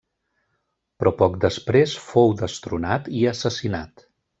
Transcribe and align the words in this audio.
Però 1.03 1.11
poc 1.21 1.37
després 1.45 1.95
fou 2.09 2.35
destronat 2.43 3.15
i 3.23 3.27
assassinat. 3.37 4.09